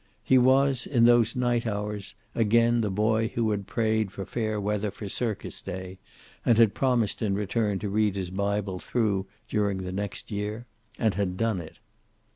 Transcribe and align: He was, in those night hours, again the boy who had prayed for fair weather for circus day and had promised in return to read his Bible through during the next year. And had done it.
He 0.23 0.39
was, 0.39 0.87
in 0.87 1.05
those 1.05 1.35
night 1.35 1.67
hours, 1.67 2.15
again 2.33 2.81
the 2.81 2.89
boy 2.89 3.27
who 3.35 3.51
had 3.51 3.67
prayed 3.67 4.11
for 4.11 4.25
fair 4.25 4.59
weather 4.59 4.89
for 4.89 5.07
circus 5.07 5.61
day 5.61 5.99
and 6.43 6.57
had 6.57 6.73
promised 6.73 7.21
in 7.21 7.35
return 7.35 7.77
to 7.77 7.87
read 7.87 8.15
his 8.15 8.31
Bible 8.31 8.79
through 8.79 9.27
during 9.47 9.83
the 9.83 9.91
next 9.93 10.31
year. 10.31 10.65
And 10.97 11.13
had 11.13 11.37
done 11.37 11.61
it. 11.61 11.77